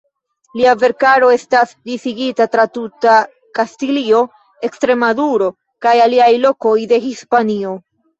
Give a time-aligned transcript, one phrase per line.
[0.59, 3.17] Lia verkaro estas disigita tra tuta
[3.59, 4.21] Kastilio,
[4.69, 5.51] Ekstremaduro
[5.87, 7.75] kaj aliaj lokoj de Hispanio.